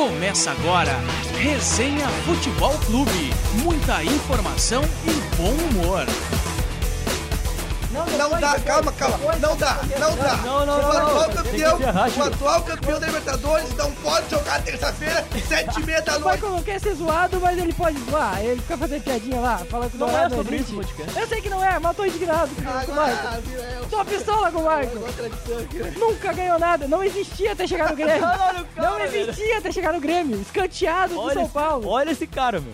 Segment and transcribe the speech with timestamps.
[0.00, 0.98] Começa agora,
[1.38, 3.34] Resenha Futebol Clube.
[3.62, 6.06] Muita informação e bom humor.
[7.90, 9.18] Não dá, calma, calma.
[9.40, 10.36] Não dá, não dá.
[10.36, 11.34] Não, não, o não, atual não.
[11.34, 16.20] campeão, o atual campeão da Libertadores não pode jogar terça-feira, sete e meia da O
[16.20, 16.34] noite.
[16.36, 18.40] Michael não quer ser zoado, mas ele pode zoar.
[18.40, 20.70] Ele fica fazendo piadinha lá, falando que o Não Dourado é sobre existe.
[20.72, 21.18] isso o podcast.
[21.20, 23.42] Eu sei que não é, mas eu tô indignado com, o Michael.
[23.42, 25.12] Viu, é, Tô pistola com o Michael.
[25.16, 25.92] tradição aqui, né?
[25.96, 28.22] Nunca ganhou nada, não existia até chegar no Grêmio.
[28.76, 30.40] O Não existia até chegar no Grêmio.
[30.40, 31.88] Escanteado do São Paulo.
[31.88, 32.72] Olha esse cara, meu.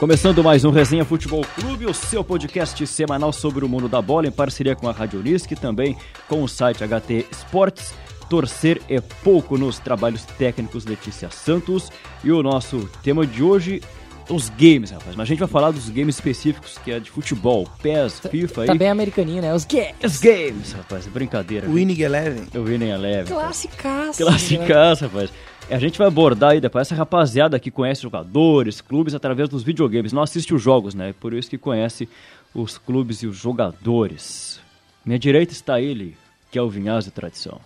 [0.00, 4.26] Começando mais um Resenha Futebol Clube, o seu podcast semanal sobre o mundo da bola,
[4.26, 5.94] em parceria com a Rádio Unisc e também
[6.26, 7.92] com o site HT Esportes.
[8.30, 11.90] Torcer é pouco nos trabalhos técnicos Letícia Santos.
[12.24, 13.82] E o nosso tema de hoje,
[14.30, 15.14] os games, rapaz.
[15.16, 18.72] Mas a gente vai falar dos games específicos, que é de futebol, PES, FIFA Tá
[18.72, 18.78] aí.
[18.78, 19.52] bem americaninho, né?
[19.52, 19.94] Os gays.
[20.02, 21.68] Os games, rapaz, brincadeira.
[21.68, 22.44] Winning Eleven.
[22.54, 23.30] Eu vi nem a leve.
[23.34, 24.22] Classicaço.
[24.22, 25.30] Classicaça, rapaz.
[25.68, 30.12] A gente vai abordar aí depois essa rapaziada que conhece jogadores, clubes através dos videogames.
[30.12, 31.14] Não assiste os jogos, né?
[31.20, 32.08] Por isso que conhece
[32.54, 34.60] os clubes e os jogadores.
[35.04, 36.16] Minha direita está ele,
[36.50, 37.60] que é o Vinhaz de tradição.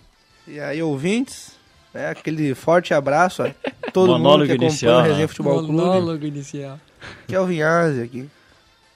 [0.47, 1.57] E aí, ouvintes,
[1.93, 3.55] né, aquele forte abraço a
[3.93, 5.09] todo Monólogo mundo que acompanha inicial, o né?
[5.09, 6.81] Resenha Futebol Clube, Monólogo inicial.
[7.27, 8.29] que é o Vinhazzi aqui.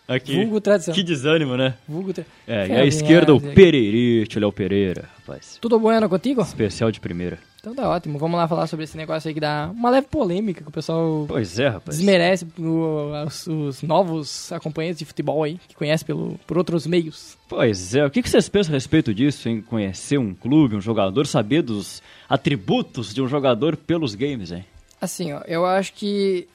[0.07, 0.37] Aqui.
[0.37, 0.95] Vulgo tradição.
[0.95, 1.75] Que desânimo, né?
[1.87, 2.25] Vulgo tra...
[2.47, 3.53] É, e É, à o esquerda o é.
[3.53, 5.59] Pereirite, Léo Pereira, rapaz.
[5.61, 6.41] Tudo bueno contigo?
[6.43, 7.39] Especial de primeira.
[7.71, 8.19] Então tá ótimo.
[8.19, 11.27] Vamos lá falar sobre esse negócio aí que dá uma leve polêmica que o pessoal
[11.29, 11.97] Pois é, rapaz.
[11.99, 17.37] desmerece o- os, os novos acompanhantes de futebol aí, que conhece pelo, por outros meios.
[17.49, 20.81] Pois é, o que que vocês pensam a respeito disso, em conhecer um clube, um
[20.81, 24.65] jogador, saber dos atributos de um jogador pelos games, hein?
[25.01, 26.49] Assim, ó, eu acho que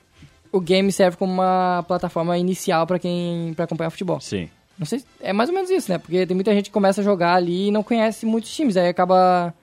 [0.52, 4.19] o game serve como uma plataforma inicial pra quem para acompanhar futebol.
[4.19, 4.50] Sim.
[4.80, 5.97] Não sei, se- é mais ou menos isso, né?
[6.00, 8.88] Porque tem muita gente que começa a jogar ali e não conhece muitos times, aí
[8.88, 9.53] acaba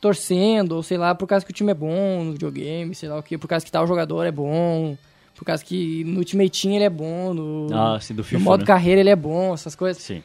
[0.00, 3.18] torcendo, ou sei lá, por causa que o time é bom no videogame, sei lá
[3.18, 4.96] o quê, por causa que tal jogador é bom,
[5.34, 8.42] por causa que no Ultimate Team ele é bom, no, Ah, sim, do no FIFA,
[8.42, 8.66] modo né?
[8.66, 10.02] carreira ele é bom, essas coisas.
[10.02, 10.22] Sim.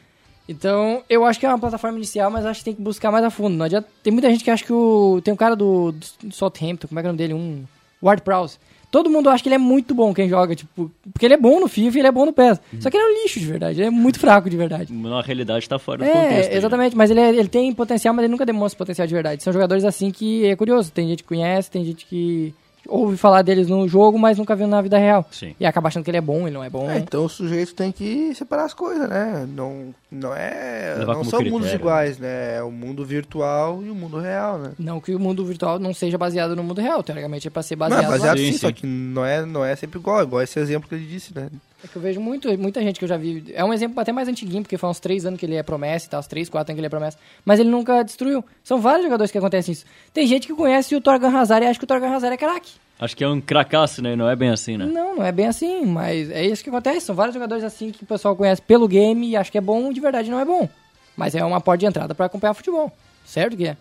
[0.48, 3.24] Então, eu acho que é uma plataforma inicial, mas acho que tem que buscar mais
[3.24, 3.56] a fundo.
[3.56, 5.20] Não adianta, tem muita gente que acha que o.
[5.24, 5.90] Tem um cara do,
[6.22, 7.32] do Southampton, como é que é o nome dele?
[7.32, 7.64] Um.
[8.02, 8.58] Ward Prowse.
[8.94, 11.58] Todo mundo acha que ele é muito bom quem joga, tipo, porque ele é bom
[11.58, 12.60] no FIFA e ele é bom no PES.
[12.72, 12.80] Uhum.
[12.80, 14.92] Só que ele é um lixo de verdade, ele é muito fraco de verdade.
[14.92, 16.32] Na realidade tá fora do contexto.
[16.32, 16.56] É, aí, né?
[16.56, 19.42] exatamente, mas ele, é- ele tem potencial, mas ele nunca demonstra potencial de verdade.
[19.42, 20.92] São jogadores assim que é curioso.
[20.92, 22.54] Tem gente que conhece, tem gente que
[22.88, 25.26] ouve falar deles no jogo, mas nunca viu na vida real.
[25.30, 25.54] Sim.
[25.58, 26.88] E acaba achando que ele é bom, ele não é bom.
[26.90, 29.46] É, então o sujeito tem que separar as coisas, né?
[29.48, 30.94] Não, não é.
[30.98, 31.74] Levar não são critério, mundos né?
[31.74, 32.56] iguais, né?
[32.56, 34.72] É o mundo virtual e o mundo real, né?
[34.78, 37.76] Não que o mundo virtual não seja baseado no mundo real, teoricamente é pra ser
[37.76, 38.58] Não, baseado, é baseado Sim, sim, sim.
[38.58, 41.48] só que não é, não é sempre igual, igual esse exemplo que ele disse, né?
[41.84, 43.52] É que eu vejo muito, muita gente que eu já vi.
[43.52, 46.06] É um exemplo até mais antiguinho, porque faz uns 3 anos que ele é promessa
[46.06, 47.18] e tal, uns 3, 4 anos que ele é promessa.
[47.44, 48.42] Mas ele nunca destruiu.
[48.62, 49.84] São vários jogadores que acontecem isso.
[50.12, 52.72] Tem gente que conhece o Torgan Hazard e acha que o Torgan Hazard é craque.
[52.98, 54.16] Acho que é um cracaço, né?
[54.16, 54.86] Não é bem assim, né?
[54.86, 57.02] Não, não é bem assim, mas é isso que acontece.
[57.02, 59.92] São vários jogadores assim que o pessoal conhece pelo game e acha que é bom
[59.92, 60.66] de verdade não é bom.
[61.14, 62.90] Mas é uma porta de entrada pra acompanhar futebol.
[63.26, 63.76] Certo que é?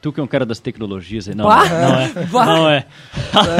[0.00, 1.64] Tu que é um cara das tecnologias aí, não, Pá!
[1.68, 2.12] não é.
[2.46, 2.86] Não é.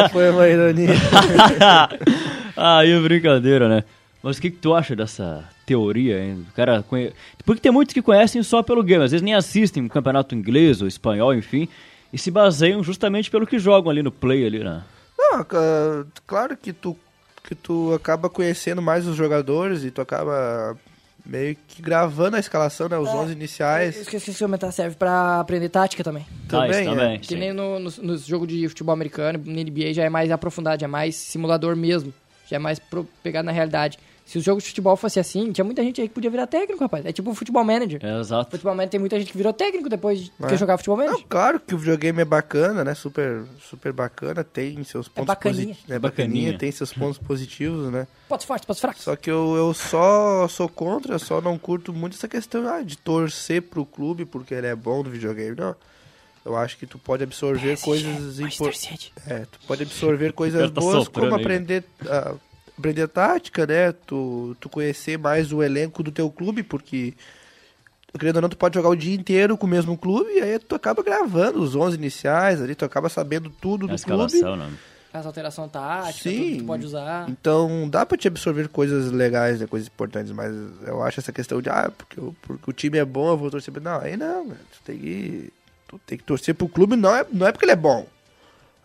[0.05, 0.95] É, Foi uma ironia.
[2.61, 3.85] Aí é brincadeira, né?
[4.21, 6.45] Mas o que, que tu acha dessa teoria, hein?
[6.51, 7.13] O cara conhe...
[7.45, 10.83] Porque tem muitos que conhecem só pelo game, às vezes nem assistem o campeonato inglês
[10.83, 11.69] ou espanhol, enfim,
[12.13, 14.83] e se baseiam justamente pelo que jogam ali no play ali, né?
[15.17, 15.47] Não,
[16.27, 16.97] claro que tu,
[17.45, 20.77] que tu acaba conhecendo mais os jogadores e tu acaba
[21.25, 22.99] meio que gravando a escalação, né?
[22.99, 24.01] Os 11 Eu iniciais.
[24.01, 26.27] esqueci de comentar, serve pra aprender tática também.
[26.49, 26.85] Também, ah, é.
[26.85, 27.37] também, Que sim.
[27.37, 30.89] nem no, no, no jogo de futebol americano, no NBA já é mais aprofundado, é
[30.89, 32.13] mais simulador mesmo.
[32.49, 33.99] Já é mais pro, pegado na realidade.
[34.25, 36.83] Se o jogo de futebol fosse assim, tinha muita gente aí que podia virar técnico,
[36.83, 37.05] rapaz.
[37.07, 37.99] É tipo o futebol manager.
[38.05, 38.51] É, exato.
[38.51, 40.55] Futebol manager tem muita gente que virou técnico depois de É.
[40.55, 41.21] jogar futebol manager.
[41.21, 42.95] Não, claro que o videogame é bacana, né?
[42.95, 45.67] Super, super bacana, tem seus pontos bacaninha.
[45.69, 45.91] positivos.
[45.91, 46.29] É Bacaninha.
[46.41, 48.07] bacaninha, tem seus pontos positivos, né?
[48.29, 49.03] Pontos fortes, pontos fracos.
[49.03, 52.83] Só que eu, eu só sou contra, eu só não curto muito essa questão ah,
[52.83, 55.57] de torcer pro clube porque ele é bom no videogame.
[55.57, 55.75] Não.
[56.49, 59.13] Eu acho que tu pode absorver PSG, coisas importantes.
[59.27, 62.35] É, tu pode absorver coisas tá boas, como aprender, ah,
[62.79, 63.93] aprender tática, né?
[63.93, 67.13] Tu, tu conhecer mais o elenco do teu clube, porque,
[68.19, 70.59] querendo ou não, tu pode jogar o dia inteiro com o mesmo clube, e aí
[70.59, 74.25] tu acaba gravando os 11 iniciais ali, tu acaba sabendo tudo A do clube.
[74.25, 74.73] escalação, né?
[75.11, 76.37] As alterações táticas, Sim.
[76.39, 77.29] tudo que tu pode usar.
[77.31, 80.53] Então dá pra te absorver coisas legais, né, coisas importantes, mas
[80.87, 83.51] eu acho essa questão de, ah, porque, o- porque o time é bom, eu vou
[83.51, 83.73] torcer.
[83.81, 85.53] Não, aí não, tu tem que,
[85.89, 88.07] tu tem que torcer pro clube, não é, não é porque ele é bom,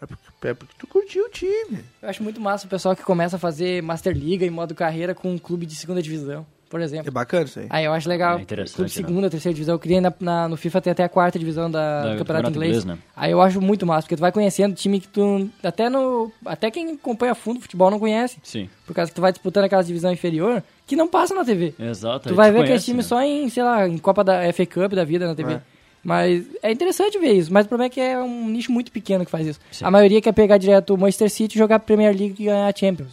[0.02, 1.80] é porque, é porque tu curtiu o time.
[2.02, 5.14] Eu acho muito massa o pessoal que começa a fazer Master Liga em modo carreira
[5.14, 6.46] com um clube de segunda divisão.
[6.70, 7.12] por É exemplo.
[7.12, 7.68] bacana isso aí.
[7.70, 8.40] Aí eu acho legal.
[8.40, 8.96] É interessante, Clube né?
[8.96, 9.76] segunda, terceira divisão.
[9.76, 12.18] Eu queria na, na- no FIFA ter até a quarta divisão da, Da- do do
[12.18, 12.78] campeonato inglês.
[12.80, 12.98] inglês, né?
[13.16, 15.48] Aí eu acho muito massa, porque tu vai conhecendo time que tu.
[15.64, 16.32] Até no.
[16.46, 18.40] Até quem acompanha a fundo futebol não conhece.
[18.44, 18.68] Sim.
[18.88, 21.76] Por causa que tu vai disputando aquela divisão inferior que não passa na TV.
[21.80, 22.30] Exato.
[22.30, 23.04] Tu vai tu ver aquele conhece, time né?
[23.04, 25.54] só em, sei lá, em Copa da FA Cup da vida na TV.
[25.54, 25.62] É.
[26.04, 27.52] Mas é interessante ver isso.
[27.54, 29.60] Mas o problema é que é um nicho muito pequeno que faz isso.
[29.72, 29.86] Sim.
[29.86, 33.12] A maioria quer pegar direto o Manchester City, jogar Premier League e ganhar a Champions.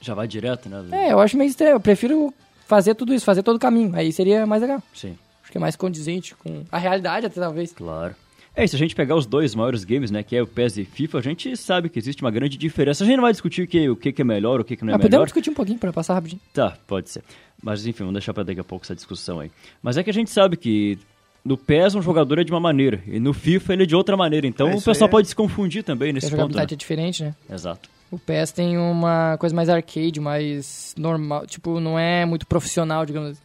[0.00, 0.84] Já vai direto, né?
[1.08, 1.72] É, eu acho meio estranho.
[1.72, 2.32] Eu prefiro
[2.66, 3.94] fazer tudo isso, fazer todo o caminho.
[3.96, 4.80] Aí seria mais legal.
[4.94, 7.72] Sim, Acho que é mais condizente com a realidade, até talvez.
[7.72, 8.14] claro.
[8.58, 10.84] É, se a gente pegar os dois maiores games, né, que é o PES e
[10.86, 13.04] FIFA, a gente sabe que existe uma grande diferença.
[13.04, 14.94] A gente não vai discutir o que, o que é melhor, o que, não é
[14.94, 15.24] Ah, podemos melhor.
[15.26, 16.40] discutir um pouquinho pra passar rapidinho.
[16.54, 17.22] Tá, pode ser.
[17.62, 19.50] Mas enfim, vamos deixar pra daqui a pouco essa discussão aí.
[19.82, 20.98] Mas é que a gente sabe que
[21.46, 24.16] no PES um jogador é de uma maneira e no FIFA ele é de outra
[24.16, 24.46] maneira.
[24.46, 26.36] Então É, o pessoal é- pode se confundir também Porque nesse a ponto.
[26.36, 26.42] Né?
[26.42, 27.34] jogabilidade é diferente, né?
[27.50, 27.88] Exato.
[28.10, 31.46] O PES tem uma coisa mais arcade, mais normal.
[31.46, 33.40] Tipo, não é muito profissional, digamos assim.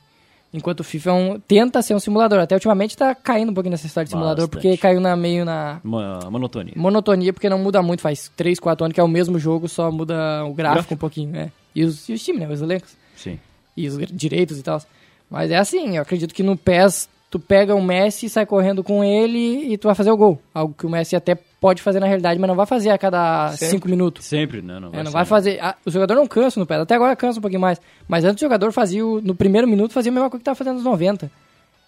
[0.53, 2.37] Enquanto o FIFA é um, tenta ser um simulador.
[2.39, 4.61] Até ultimamente tá caindo um pouquinho nessa história de simulador, Bastante.
[4.63, 6.73] porque caiu na, meio na Uma monotonia.
[6.75, 8.01] monotonia, porque não muda muito.
[8.01, 10.93] Faz 3, 4 anos que é o mesmo jogo, só muda o gráfico, Gráfico.
[10.93, 11.35] um pouquinho.
[11.37, 11.49] É.
[11.73, 12.53] E, os, e os times, né?
[12.53, 12.93] Os elencos.
[13.15, 13.39] Sim.
[13.77, 14.81] e os direitos e tal.
[15.29, 19.03] Mas é assim, eu acredito que no PES tu pega o Messi, sai correndo com
[19.03, 20.39] ele e tu vai fazer o gol.
[20.53, 23.49] Algo que o Messi até pode fazer na realidade, mas não vai fazer a cada
[23.53, 23.67] Sempre.
[23.77, 24.25] 5 minutos.
[24.25, 24.79] Sempre, né?
[24.79, 25.25] Não É, não ser, vai né?
[25.25, 25.59] fazer.
[25.63, 27.79] a- o jogador não cansa no PES, até agora cansa um pouquinho mais.
[28.07, 30.55] Mas antes o jogador fazia, o- no primeiro minuto, fazia a mesma coisa que tava
[30.55, 31.31] fazendo nos 90.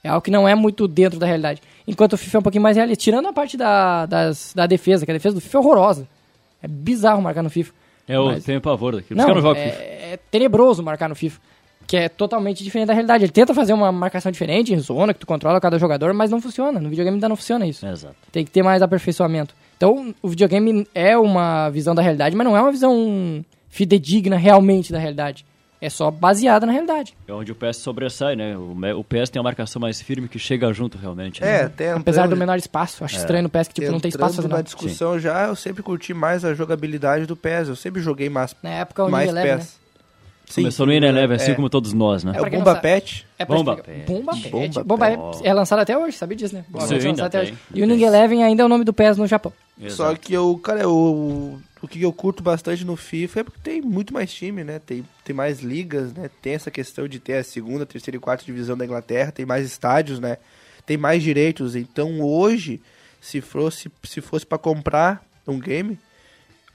[0.03, 1.61] É algo que não é muito dentro da realidade.
[1.87, 3.01] Enquanto o FIFA é um pouquinho mais realista.
[3.03, 6.07] Tirando a parte da, das- da defesa, que a defesa do FIFA é horrorosa.
[6.61, 7.73] É bizarro marcar no FIFA.
[8.07, 9.17] É, eu Mas- tenho pavor daquilo.
[9.17, 9.81] Não, não é, FIFA.
[9.81, 11.39] é tenebroso marcar no FIFA.
[11.93, 13.25] Que é totalmente diferente da realidade.
[13.25, 16.41] Ele tenta fazer uma marcação diferente, em zona, que tu controla cada jogador, mas não
[16.41, 16.79] funciona.
[16.79, 17.85] No videogame ainda não funciona isso.
[17.85, 18.15] Exato.
[18.31, 19.53] Tem que ter mais aperfeiçoamento.
[19.77, 24.91] Então, o videogame é uma visão da realidade, mas não é uma visão fidedigna realmente
[24.91, 25.45] da realidade.
[25.79, 27.15] É só baseada na realidade.
[27.27, 28.57] É onde o PS sobressai, né?
[28.57, 31.43] O, PS tem uma marcação mais firme que chega junto realmente.
[31.43, 31.63] É, né?
[31.65, 33.03] até Apesar do menor espaço.
[33.03, 36.11] Acho estranho no PES que tipo, não tem espaço na discussão já, eu sempre curti
[36.11, 37.67] mais a jogabilidade do PES.
[37.67, 39.67] Eu sempre joguei mais, Na época, o mais Eleven, né?
[40.53, 41.55] Sim, Começou no Ineleven, assim é.
[41.55, 42.33] como todos nós, né?
[42.35, 42.81] É o Bomba sabe.
[42.83, 43.25] Pet.
[43.39, 43.75] É Bomba.
[43.75, 44.05] Pet.
[44.05, 44.49] Bomba Pet.
[44.51, 45.47] Bomba Bomba Pet.
[45.47, 46.63] É lançado até hoje, sabia disso, né?
[46.69, 47.57] Bomba Sim, é ainda até hoje.
[47.73, 47.87] E o.
[47.87, 49.51] Ninja Eleven ainda é o nome do PES no Japão.
[49.79, 50.19] Só Exato.
[50.19, 54.13] que eu, cara, eu, o que eu curto bastante no FIFA é porque tem muito
[54.13, 54.77] mais time, né?
[54.77, 56.29] Tem, tem mais ligas, né?
[56.39, 59.65] Tem essa questão de ter a segunda, terceira e quarta divisão da Inglaterra, tem mais
[59.65, 60.37] estádios, né?
[60.85, 61.75] Tem mais direitos.
[61.75, 62.79] Então hoje,
[63.19, 65.97] se fosse, se fosse para comprar um game,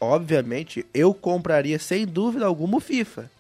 [0.01, 3.31] obviamente eu compraria sem dúvida alguma o FIFA.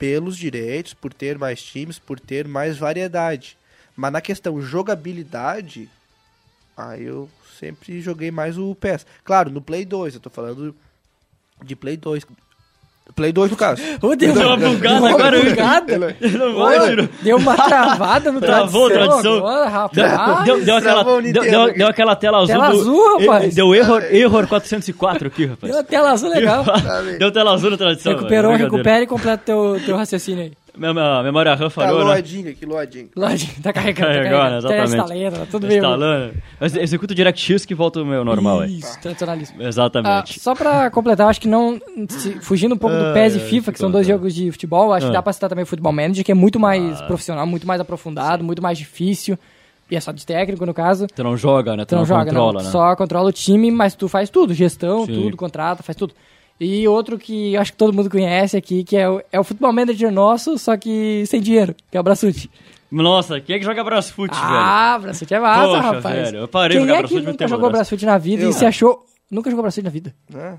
[0.00, 3.56] Pelos direitos, por ter mais times, por ter mais variedade.
[3.94, 5.88] Mas na questão jogabilidade,
[6.80, 9.06] Aí eu sempre joguei mais o PES.
[9.22, 10.74] Claro, no Play 2, eu tô falando
[11.62, 12.24] de Play 2.
[13.14, 13.82] Play 2 no caso.
[14.02, 15.98] Ô, Deu uma bugada Deu uma agora, bugada.
[16.56, 17.08] Vai, tirou.
[17.22, 19.42] Deu uma travada no Travou tradução.
[19.44, 20.44] rapaz.
[20.44, 22.48] Deu, deu, aquela, Travou deu, deu, aquela tela azul.
[22.48, 23.54] Tela azul, rapaz.
[23.54, 25.72] Deu error, error 404 aqui, rapaz.
[25.72, 26.64] Deu uma tela azul legal.
[27.18, 28.12] Deu tela azul na tradução.
[28.12, 28.76] Recuperou, brincadeira.
[28.76, 30.52] recupera e completa teu, teu raciocínio aí.
[30.80, 32.04] Memória RAM Tá falhou, né?
[32.06, 33.10] loadinho aqui, loadinho.
[33.14, 34.08] Lógico, tá carregando.
[34.08, 34.38] Tá Carregou, né?
[34.38, 34.68] carregando.
[34.68, 35.12] Tá Exatamente.
[35.22, 35.76] instalando, tá tudo Tá bem.
[35.76, 36.34] instalando.
[36.58, 38.78] Mas Executa o DirectX que volta o meu normal aí.
[38.78, 39.58] Isso, tradicionalismo.
[39.60, 40.40] Ah, Exatamente.
[40.40, 41.78] só pra completar, acho que não.
[42.08, 44.92] se- fugindo um pouco do Ai, PES e FIFA, que são dois jogos de futebol,
[44.92, 45.08] acho Ah.
[45.10, 47.04] que dá pra citar também o Futebol Manager, que é muito mais Ah.
[47.04, 49.38] profissional, muito mais aprofundado, muito mais difícil.
[49.90, 51.06] E é só de técnico, no caso.
[51.14, 51.84] Tu não joga, né?
[51.84, 52.62] Tu, Tu não, não, joga, controla, não.
[52.62, 52.70] né?
[52.70, 54.54] Só controla o time, mas tu faz tudo.
[54.54, 55.12] Gestão, Sim.
[55.14, 56.14] tudo, contrata, faz tudo.
[56.60, 59.72] E outro que acho que todo mundo conhece aqui, que é o, é o Futebol
[59.72, 62.50] Manager nosso, só que sem dinheiro, que é o Brassuti.
[62.92, 64.44] Nossa, quem é que joga Brasfoot, velho?
[64.44, 66.14] Ah, é massa, Poxa, rapaz.
[66.16, 67.78] velho, eu parei Quem de jogar é que Brasfoot, não nunca tem jogou braço.
[67.90, 68.50] Brasfoot na vida Eu.
[68.50, 69.06] e se achou...
[69.30, 70.14] Nunca jogou Brasfoot na vida?
[70.28, 70.58] né?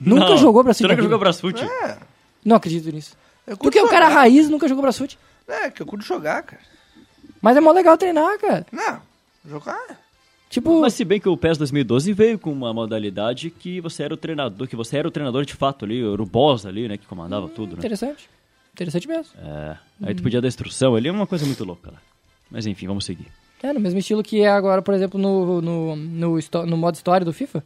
[0.00, 1.10] Nunca Não, jogou Brasfoot Tu na nunca vida?
[1.12, 1.64] jogou Brasfoot?
[1.64, 1.96] É,
[2.44, 3.16] Não acredito nisso.
[3.58, 4.20] Porque o cara jogar.
[4.20, 5.18] raiz nunca jogou Brasfoot.
[5.48, 6.62] É, que eu curto jogar, cara.
[7.42, 8.64] Mas é mó legal treinar, cara.
[8.72, 9.00] Não,
[9.44, 9.80] jogar.
[10.54, 14.14] Tipo, Mas se bem que o PES 2012 veio com uma modalidade que você era
[14.14, 16.96] o treinador, que você era o treinador de fato ali, era o boss ali, né,
[16.96, 17.78] que comandava tudo, né?
[17.78, 18.30] interessante.
[18.72, 19.32] Interessante mesmo.
[19.36, 21.98] É, aí tu podia dar instrução ali, é uma coisa muito louca lá.
[22.48, 23.26] Mas enfim, vamos seguir.
[23.64, 27.24] É, no mesmo estilo que é agora, por exemplo, no, no, no, no modo história
[27.24, 27.64] do FIFA.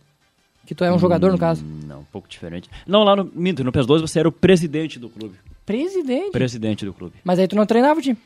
[0.64, 1.62] Que tu é um jogador, no caso.
[1.62, 2.70] Hum, Não, um pouco diferente.
[2.86, 5.34] Não, lá no, minto, no PES 12 você era o presidente do clube.
[5.66, 6.30] Presidente.
[6.30, 7.16] Presidente do clube.
[7.22, 8.16] Mas aí tu não treinava o time.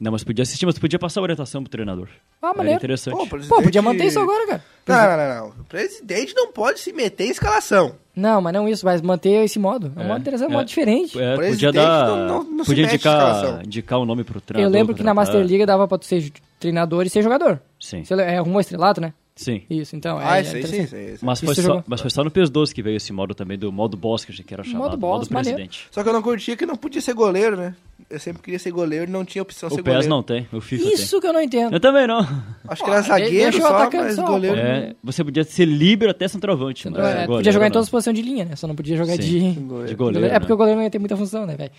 [0.00, 2.08] Não, mas podia assistir, mas podia passar orientação pro treinador.
[2.40, 2.78] Ah, Era maneiro.
[2.78, 3.12] interessante.
[3.12, 4.64] Pô, Pô, presidente- podia manter isso agora, cara.
[4.86, 5.60] Não, não, não, não.
[5.62, 7.94] O presidente não pode se meter em escalação.
[8.16, 9.92] Não, mas não isso, mas manter esse modo.
[9.96, 10.56] É um É, modo interessante, um é.
[10.56, 11.18] modo diferente.
[11.20, 12.06] É, podia presidente dar.
[12.08, 13.62] não- não- não se podia indicar, escalação.
[13.62, 14.70] indicar o nome pro treinador.
[14.74, 15.34] Eu lembro que na contratar.
[15.34, 17.60] Master Liga dava pra tu ser treinador e ser jogador.
[17.78, 18.02] Sim.
[18.04, 19.12] Você é rumo ao estrelato, né?
[19.36, 19.62] Sim.
[19.70, 20.20] Isso, então.
[20.20, 21.18] é- Ah, é sim, sim, sim, sim.
[21.22, 21.84] Mas Isso foi, só, jogou?
[21.86, 24.34] mas foi só no PS12 que veio esse modo também, do modo boss, que a
[24.34, 24.96] gente era Modo chamado.
[24.98, 25.56] boss, modo maneiro.
[25.56, 25.88] presidente.
[25.90, 27.74] Só que eu não curtia que não podia ser goleiro, né?
[28.10, 30.10] Eu sempre queria ser goleiro e não tinha opção de O ser PES goleiro.
[30.14, 31.46] não tem, o FIFA Isso que eu não tem.
[31.46, 31.72] entendo.
[31.74, 32.18] Eu também não.
[32.66, 34.56] Acho que era Ah, zagueiro o só, mas só, goleiro...
[34.58, 36.90] É, você podia ser livre até centroavante.
[36.90, 38.56] Mas é, goleiro podia jogar em todas as posições de linha, né?
[38.56, 39.52] Só não podia jogar Sim.
[39.54, 39.60] de.
[39.60, 39.88] Goleiro.
[39.88, 40.26] De goleiro.
[40.26, 40.54] É porque né?
[40.54, 41.70] o goleiro não ia ter muita função, né, velho?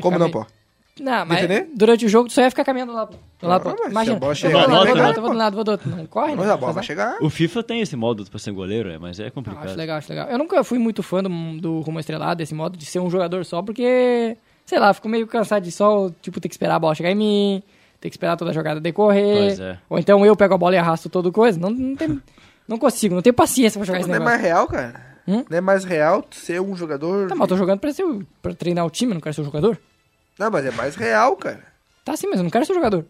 [0.00, 0.46] Como não, meio- pô?
[1.00, 3.08] Não, mas durante o jogo tu só ia ficar caminhando lá.
[3.42, 3.84] Lado pro Ah, outro.
[3.92, 4.16] mas Imagina.
[4.16, 5.90] a bola vou do lado, vou do chegar, lado, vou do lado, vou do outro.
[5.90, 7.16] Não corre, Mas a bola vai chegar.
[7.22, 9.64] O FIFA tem esse modo pra ser goleiro, é, mas é complicado.
[9.66, 10.28] Acho legal, acho legal.
[10.28, 13.44] Eu nunca fui muito fã do, do Rumo Estrelado, desse modo de ser um jogador
[13.46, 14.36] só, porque,
[14.66, 17.14] sei lá, fico meio cansado de só, tipo, ter que esperar a bola chegar em
[17.14, 17.62] mim,
[18.00, 19.46] ter que esperar toda a jogada decorrer.
[19.48, 19.78] Pois é.
[19.88, 21.58] Ou então eu pego a bola e arrasto todo coisa.
[21.58, 22.20] Não, não, tem,
[22.66, 24.38] não consigo, não tenho paciência pra jogar esse Não é negócio.
[24.38, 25.10] mais real, cara?
[25.28, 25.44] Hum?
[25.48, 27.28] Não é mais real ser um jogador...
[27.28, 28.04] Tá, mas eu tô jogando pra, ser,
[28.40, 29.78] pra treinar o time, não quero ser o jogador.
[30.38, 31.62] Não, mas é mais real, cara.
[32.04, 33.04] Tá sim, mas eu não quero ser o jogador.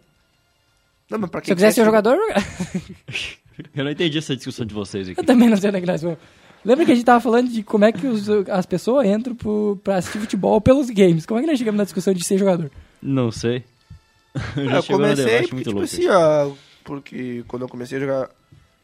[1.08, 2.42] Não, mas pra Se quem eu quiser ser jogador, eu jogar.
[3.74, 5.20] Eu não entendi essa discussão de vocês aqui.
[5.20, 6.18] Eu também não sei onde é que nós vamos.
[6.64, 9.80] Lembra que a gente tava falando de como é que os- as pessoas entram pro,
[9.82, 11.24] pra assistir futebol pelos games?
[11.24, 12.70] Como é que nós chegamos na discussão de ser jogador?
[13.00, 13.64] Não sei.
[14.56, 15.84] Já Eu no comecei, porque, muito tipo louco.
[15.84, 16.52] assim, ó...
[16.84, 18.30] Porque quando eu comecei a jogar,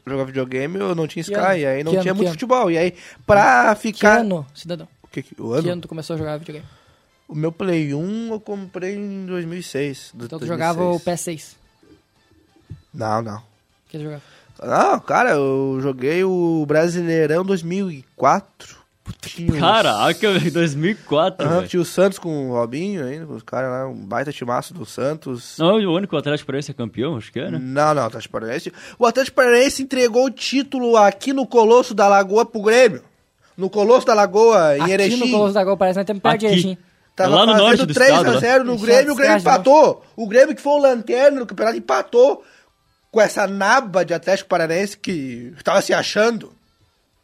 [0.07, 1.57] jogar videogame, eu não tinha Sky, ano?
[1.57, 2.31] e aí não Que tinha ano, muito que ano?
[2.35, 2.71] futebol.
[2.71, 2.95] E aí,
[3.27, 4.19] pra Que ficar...
[4.21, 4.87] ano, cidadão?
[5.03, 5.71] O, que, que- o Que ano?
[5.73, 6.67] ano tu começou a jogar videogame?
[7.29, 10.13] O meu Play 1 eu comprei em 2006.
[10.15, 10.49] do- Então tu 2006.
[10.49, 11.57] jogava o PS6.
[12.95, 13.43] Não, não.
[13.89, 14.23] Que tu jogava?
[14.63, 18.87] Não, cara, eu joguei o Brasileirão 2004.
[19.25, 21.69] Tinha Caraca, velho, 2004, Aham, velho.
[21.69, 24.85] tinha o Santos com o Robinho ainda, com os caras lá, um baita timaço do
[24.85, 25.57] Santos.
[25.59, 27.57] Não, o único Atlético Paranaense é campeão, acho que é, né?
[27.61, 28.73] Não, não, Atlético Paranaense.
[28.99, 33.03] O Atlético Paranaense entregou o título aqui no Colosso da Lagoa pro Grêmio.
[33.57, 35.17] No Colosso da Lagoa, em Aqui Erechim.
[35.21, 36.55] no Colosso da Gol parece que nós temos perto de Aqui.
[36.55, 36.79] Erechim.
[37.15, 38.41] Tava Lá no fazendo norte do 3 estado, a lá.
[38.41, 40.05] 0 no Grêmio, o Grêmio empatou.
[40.17, 42.45] O Grêmio que foi o lanterna no campeonato empatou
[43.17, 46.53] com essa naba de Atlético Paranaense que estava se achando.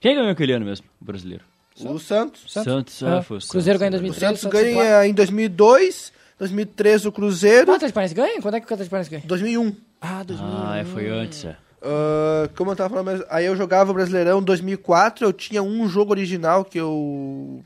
[0.01, 1.45] Quem ganhou aquele ano mesmo, o brasileiro?
[1.85, 2.51] O Santos.
[2.51, 4.33] Santos, Ah, ah, foi o Cruzeiro ganha em Santos, 2003.
[4.33, 8.41] O Santos ganha em 2002, 2003 o O Cruzeiro, Atlético Paranaense ganha?
[8.41, 9.23] Quando é que o Atlético Paranaense ganha?
[9.27, 9.77] 2001.
[10.01, 10.49] Ah, 2000.
[10.51, 11.57] Ah, é, foi antes, é.
[11.83, 15.87] Ah, como eu tava falando, aí eu jogava o Brasileirão em 2004, eu tinha um
[15.91, 17.63] jogo original que eu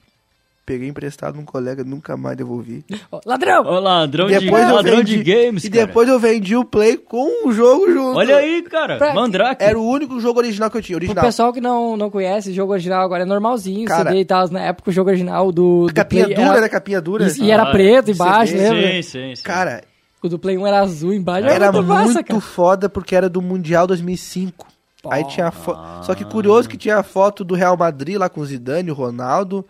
[0.67, 2.85] peguei emprestado num colega, nunca mais devolvi.
[3.25, 3.65] Ladrão!
[3.65, 5.87] Ô, ladrão, E de, depois eu ladrão vendi, de games, E cara.
[5.87, 8.19] depois eu vendi o Play com o jogo junto.
[8.19, 9.63] Olha aí, cara, Pra- Mandrake.
[9.63, 11.25] Era o único jogo original que eu tinha, Pro original.
[11.25, 14.51] pessoal que não, não conhece, o jogo original agora é normalzinho, Cara, CD e tal.
[14.51, 16.69] Na época, o jogo original do, do Capinha Play dura, era, né?
[16.69, 17.29] Capinha dura.
[17.29, 18.91] E, e era Ah, preto embaixo, CD, lembra?
[18.93, 19.43] Sim, sim, sim.
[19.45, 19.85] Cara,
[20.23, 21.47] O do Play 1 era azul embaixo.
[21.49, 22.41] era muito, muito massa, cara.
[22.41, 24.67] foda porque era do Mundial 2005.
[25.09, 25.73] Aí tinha fo...
[26.03, 28.95] Só que curioso que tinha a foto do Real Madrid lá com o Zidane, o
[28.95, 29.65] Ronaldo.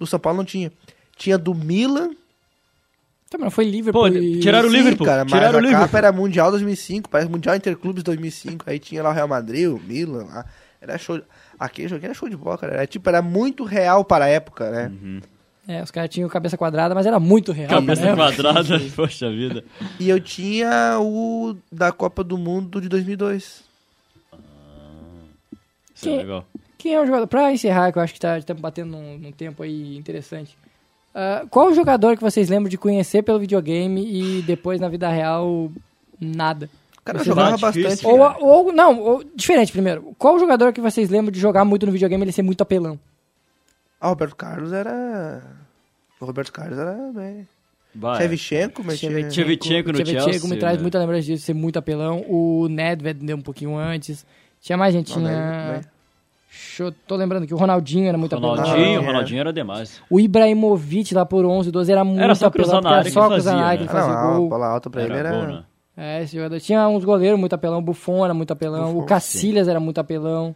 [0.00, 0.72] Do São Paulo não tinha.
[1.16, 2.08] Tinha do Milan.
[3.28, 4.40] Tá, mas não foi Liverpool Pô, e...
[4.40, 5.06] tiraram o Sim, Liverpool.
[5.06, 5.86] cara, mas tiraram a o Liverpool.
[5.86, 8.64] capa era Mundial 2005, parece Mundial Interclubes 2005.
[8.68, 10.44] Aí tinha lá o Real Madrid, o Milan lá.
[10.80, 11.20] Era show.
[11.58, 12.72] Aquele joguinho era show de bola, cara.
[12.72, 14.88] Era, tipo, era muito real para a época, né?
[14.88, 15.20] Uhum.
[15.68, 17.68] É, os caras tinham cabeça quadrada, mas era muito real.
[17.68, 18.16] Cabeça né?
[18.16, 19.62] quadrada, poxa vida.
[20.00, 23.62] E eu tinha o da Copa do Mundo de 2002.
[25.94, 26.46] Isso é Que- legal.
[26.80, 27.26] Quem é o jogador?
[27.26, 30.56] Pra encerrar, que eu acho que tá, estamos batendo num, num tempo aí interessante.
[31.14, 35.06] Ah, qual o jogador que vocês lembram de conhecer pelo videogame e depois na vida
[35.10, 35.70] real
[36.18, 36.70] nada?
[37.04, 38.02] Cara, eu Você jogava difícil, bastante.
[38.02, 38.38] cara.
[38.40, 40.14] Ou, ou não, ou- diferente primeiro.
[40.18, 42.62] Qual o jogador que vocês lembram de jogar muito no videogame e ele ser muito
[42.62, 42.98] apelão?
[44.00, 45.42] Ah, o Roberto Carlos era.
[46.18, 46.94] O Roberto Carlos era.
[47.12, 47.44] Né?
[48.16, 48.98] Shevchenko, mas.
[48.98, 50.82] Shevchenko no Shevchenko Chelsea, me traz né?
[50.82, 52.24] muita lembrança disso, ser muito apelão.
[52.26, 54.24] O Nedved deu um pouquinho antes.
[54.62, 55.30] Tinha mais gente, Não, tinha...
[55.32, 55.80] né?
[56.78, 58.56] Eu- tô lembrando que o Ronaldinho era muito apelão.
[58.56, 59.06] Ronaldinho, Ah, é.
[59.06, 60.02] Ronaldinho era demais.
[60.10, 63.22] O Ibrahimovic lá por 11, 12 era muito só cruzar apelão, na área era só
[63.28, 63.84] que cruzar na fazia, que né?
[63.84, 64.48] ele fazia não, a gol.
[64.48, 65.38] bola alta pra ele Era era.
[65.38, 65.62] bom, né?
[65.96, 66.58] É, esse jogador.
[66.60, 69.98] Tinha uns goleiros muito apelão, o Buffon era muito apelão, Buffon, o Cacilhas era muito
[69.98, 70.54] apelão.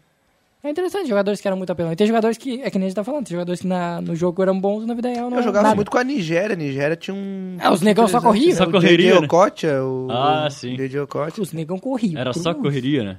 [0.62, 1.92] É interessante, jogadores que eram muito apelão.
[1.92, 4.00] E tem jogadores que, é que nem a gente tá falando, tem jogadores que na,
[4.00, 5.76] no jogo eram bons e na vida real não Eu jogava nada.
[5.76, 6.54] muito com a Nigéria.
[6.54, 7.58] A Nigéria tinha um.
[7.60, 8.48] É, os negão só corriam.
[8.48, 8.54] né?
[8.54, 9.20] Só O correria, J.J.
[9.20, 9.26] né?
[9.26, 10.08] Okocha, o.
[10.10, 10.74] Ah, sim.
[11.02, 11.42] Okocha.
[11.42, 12.18] Os negão corriam.
[12.18, 13.16] Era só correria, né?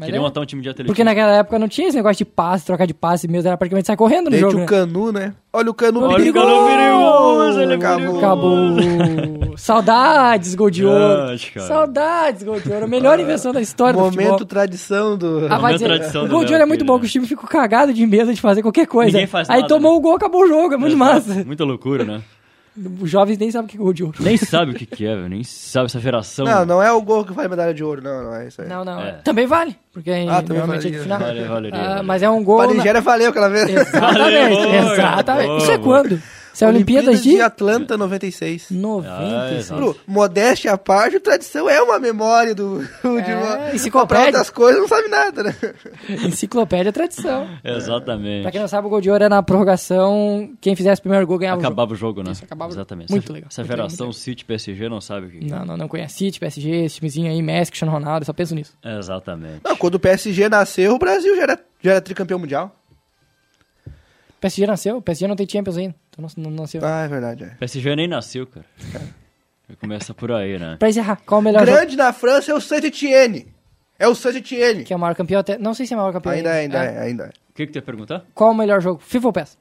[0.00, 0.86] Mas Queria é- montar um time de atletismo.
[0.86, 3.86] Porque naquela época não tinha esse negócio de passe, trocar de passe mesmo, era praticamente
[3.86, 4.52] sair correndo no Daí jogo.
[4.54, 4.64] tinha né?
[4.64, 5.34] o Canu, né?
[5.52, 6.46] Olha o Canu Olha o perigoso.
[6.46, 8.16] Canu perigoso, ele é Acabou.
[8.16, 9.58] Acabou.
[9.58, 11.38] Saudades, gol de ouro.
[11.66, 12.84] Saudades, gol de ouro.
[12.84, 14.24] A melhor invenção da história do futebol.
[14.26, 15.44] Momento tradição do.
[15.46, 17.28] Ah, vai Momento dizer, tradição o gol de ouro é muito bom, que os times
[17.28, 19.12] ficam cagados de medo de fazer qualquer coisa.
[19.12, 19.98] Ninguém faz Aí nada, tomou né?
[19.98, 21.44] o gol, acabou o jogo, é muito massa.
[21.44, 22.22] Muita loucura, né?
[23.00, 24.16] Os jovens nem sabem o que é gol de ouro.
[24.20, 25.28] Nem sabe o que, que é, velho.
[25.28, 26.44] Nem sabe essa geração.
[26.46, 28.68] Não, não é o gol que vale medalha de ouro, não, não é isso aí.
[28.68, 29.00] Não, não.
[29.00, 29.12] É.
[29.24, 31.18] Também vale, porque Ah, também normalmente é de final.
[31.18, 31.78] Vale, valeria.
[31.78, 32.02] Ah, valeria.
[32.04, 32.58] mas é um gol...
[32.58, 33.68] Pra na- Nigéria valeu aquela vez.
[33.68, 34.00] Exatamente,
[34.54, 35.46] Valeu, exatamente.
[35.46, 36.02] boa, Isso é boa.
[36.02, 36.22] quando?
[36.52, 37.30] Isso é Olimpíadas de...
[37.30, 38.70] de Atlanta 96.
[38.70, 39.58] 96.
[39.58, 39.80] exato.
[39.80, 43.74] Pro, modéstia à parte, tradição é uma memória do, de uma.
[43.74, 44.26] enciclopédia.
[44.26, 45.54] Outras coisas não sabe nada, né?
[46.26, 47.48] Enciclopédia tradição.
[47.64, 48.42] Exatamente.
[48.42, 50.50] Pra quem não sabe, o gol de ouro é na prorrogação.
[50.60, 52.32] Quem fizesse o primeiro gol ganhava Acabava o jogo, né?
[52.32, 52.80] Isso, acabava o jogo.
[52.80, 53.10] Exatamente.
[53.10, 55.38] Muito essa, legal, Essa muito geração City PSG não sabe o que.
[55.38, 55.54] o jogo.
[55.54, 58.72] Não, não, não conhece City, PSG, esse timezinho aí, Messi, Cristiano Ronaldo, só penso nisso.
[58.84, 59.60] Exatamente.
[59.64, 62.74] Não, quando o PSG nasceu, o Brasil já era, já era tricampeão mundial.
[64.40, 65.94] PSG nasceu, o PSG não tem Champions ainda.
[66.20, 66.80] Não, não nasceu.
[66.84, 67.44] Ah, é verdade.
[67.44, 67.48] É.
[67.58, 68.66] PSG nem nasceu, cara.
[69.80, 70.76] Começa por aí, né?
[70.78, 71.78] Pra encerrar, qual o melhor jogo?
[71.78, 73.46] Grande na França é o Saint-Etienne.
[73.98, 74.84] É o Saint-Etienne.
[74.84, 75.58] Que é o maior campeão até.
[75.58, 76.32] Não sei se é o maior campeão.
[76.32, 77.28] Ainda é, ainda é, ainda é.
[77.28, 78.24] O que, que tu ia perguntar?
[78.34, 79.00] Qual o melhor jogo?
[79.00, 79.58] FIFA ou PES?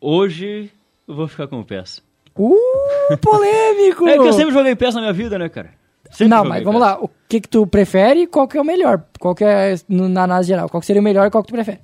[0.00, 0.70] Hoje
[1.06, 2.02] eu vou ficar com o PES.
[2.36, 2.56] Uh,
[3.20, 4.06] polêmico!
[4.08, 5.70] É que eu sempre joguei PES na minha vida, né, cara?
[6.10, 6.90] Sempre Não, mas vamos PES.
[6.90, 7.02] lá.
[7.02, 9.02] O que que tu prefere e qual que é o melhor?
[9.18, 11.54] Qual que é, na análise geral, qual que seria o melhor e qual que tu
[11.54, 11.80] prefere?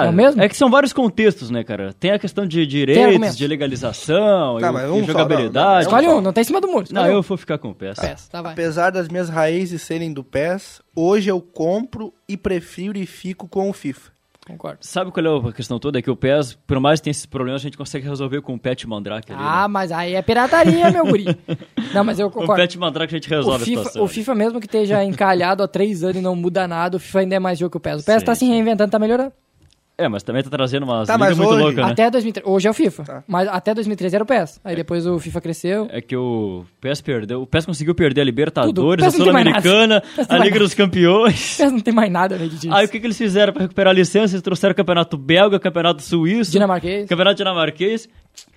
[0.00, 0.42] Tá, É o mesmo?
[0.42, 1.92] É que são vários contextos, né, cara?
[1.98, 5.54] Tem a questão de direitos, de legalização, Tá, e, e vamos só, jogabilidade.
[5.54, 6.86] não, não, Escolhe um, não tá em cima do muro.
[6.90, 7.22] Não, escolhe eu um.
[7.22, 7.98] vou ficar com o PES.
[7.98, 8.52] PES, tá, vai.
[8.52, 13.68] Apesar das minhas raízes serem do PES, hoje eu compro e prefiro e fico com
[13.68, 14.12] o FIFA.
[14.46, 14.76] Concordo.
[14.82, 15.98] Sabe qual é a questão toda?
[15.98, 18.52] É que o PES, por mais que tenha esses problemas, a gente consegue resolver com
[18.54, 19.40] o Pet Mandrake ali.
[19.42, 19.68] Ah, né?
[19.68, 21.24] mas aí é pirataria, meu guri.
[21.94, 22.60] Não, mas eu Com o concordo.
[22.60, 24.02] Pet Mandrake a gente O resolve a FIFA, situação.
[24.04, 27.20] o FIFA, mesmo que esteja encalhado há três anos e não muda nada, o FIFA
[27.20, 28.02] ainda é mais jogo que o PES.
[28.02, 29.32] O PES Sim, tá se reinventando, tá melhorando.
[29.96, 31.92] É, mas também tá trazendo umas Tá, ligas muito hoje- loucas, né?
[31.92, 32.50] Até 2013.
[32.52, 33.02] Hoje é o FIFA.
[33.04, 33.24] Tá.
[33.28, 34.60] Mas até 2013 era o PES.
[34.64, 35.86] Aí depois o FIFA cresceu.
[35.88, 37.42] É que o PES perdeu.
[37.42, 39.10] O PES conseguiu perder a Libertadores, a.
[39.12, 41.54] Sul-Americana, a Liga dos Campeões.
[41.54, 42.74] O PES não tem mais nada além disso.
[42.74, 44.34] Aí o que, que eles fizeram pra recuperar a licença?
[44.34, 47.08] Eles trouxeram o campeonato belga, o campeonato suíço, Dinamarquês.
[47.08, 48.08] campeonato dinamarquês.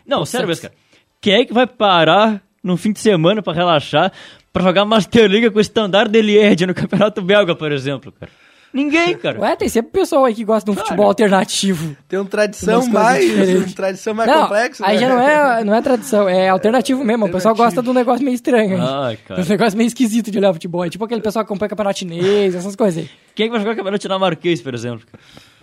[0.08, 0.74] Não, sério mesmo, cara.
[1.22, 4.12] Quem é que vai parar no fim de semana pra relaxar,
[4.52, 8.32] pra jogar Master League com o Standard de Liège no campeonato belga, por exemplo, cara?
[8.74, 9.40] Ninguém, cara.
[9.40, 11.96] Ué, tem sempre pessoal aí que gosta de um futebol alternativo.
[12.08, 14.86] Tem uma tradição mais, uma tradição mais não, complexa.
[14.86, 15.02] aí né?
[15.02, 17.26] já não é, não é tradição, é alternativo mesmo.
[17.26, 18.78] O pessoal gosta de um negócio meio estranho.
[18.82, 19.42] Ai, cara.
[19.42, 20.86] Um negócio meio esquisito de olhar futebol.
[20.86, 23.10] É tipo aquele pessoal que acompanha campeonato chinês, essas coisas aí.
[23.34, 25.06] Quem é que vai jogar campeonato dinamarquês, por exemplo?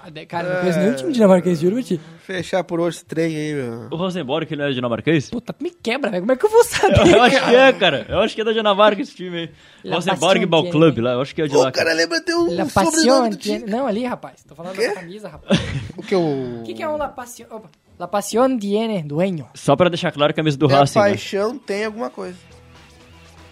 [0.05, 0.15] Cara?
[0.15, 2.01] Mas, Cara, não conheço nenhum time dinamarquês, juro pra ti.
[2.21, 3.89] Fechar por hoje esse trem aí, meu.
[3.91, 5.31] O Rosenborg, que não é dinamarquês?
[5.31, 6.23] Puta, me quebra, velho.
[6.23, 7.07] Como é que eu vou saber?
[7.15, 8.07] Eu acho que é, cara.
[8.09, 9.51] Eu acho que é da Dinamarca esse time aí.
[9.85, 10.71] La Rosenborg Passion Ball.
[10.71, 11.69] Club lá, eu acho que é de lá.
[11.69, 13.29] o cara lembra até o La sobrenome Passion.
[13.31, 13.59] do time.
[13.59, 14.45] tiene- Não, ali, rapaz.
[14.49, 15.61] Tô falando da camisa, rapaz.
[15.97, 16.61] O que o...
[16.61, 17.47] O que, que é um La Passion?
[17.51, 17.69] Opa.
[17.99, 19.47] La Passion tiene dueño.
[19.55, 21.05] Só pra deixar claro que a camisa do É a Racing, né?
[21.11, 22.37] paixão tem alguma coisa.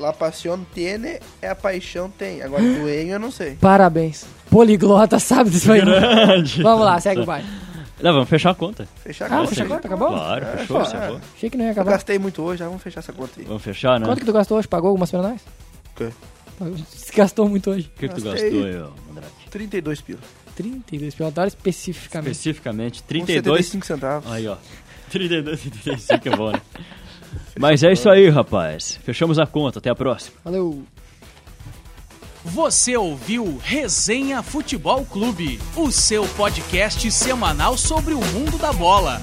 [0.01, 2.43] La paixão tiene é a paixão tem.
[2.43, 3.57] Agora, doenho eu não sei.
[3.61, 4.27] Parabéns.
[4.53, 5.81] Poliglota, sabe disso aí?
[5.81, 6.63] Grande.
[6.63, 7.49] Vamos lá, segue o baile.
[8.03, 8.87] Não, vamos fechar a conta.
[9.03, 9.49] Fechar a Ah, conta.
[9.49, 9.71] fecha a aí.
[9.71, 10.09] conta, acabou?
[10.09, 11.21] Claro, fechou, pô, fechou.
[11.37, 11.91] Achei que não ia Eu acabar.
[11.93, 13.45] gastei muito hoje, já vamos fechar essa conta aí.
[13.47, 14.05] Vamos fechar, né?
[14.07, 14.69] Quanto que tu gastou hoje?
[14.69, 15.41] Pagou algumas pra nós?
[15.41, 16.09] O quê?
[16.91, 17.91] Você gastou muito hoje.
[17.97, 19.33] O que, que tu gastou aí, ó, Andrade?
[19.51, 20.19] 32 pila.
[20.55, 22.33] 32 pelo adoro especificamente.
[22.33, 23.67] Especificamente, Com 32.
[23.67, 24.31] 75 centavos.
[24.31, 24.57] Aí, ó.
[25.11, 26.61] 32, 35 é bom, né?
[27.59, 28.99] Mas é isso aí, rapaz.
[29.03, 29.79] Fechamos a conta.
[29.79, 30.37] Até a próxima.
[30.45, 30.83] Valeu.
[32.45, 39.21] Você ouviu Resenha Futebol Clube, o seu podcast semanal sobre o mundo da bola.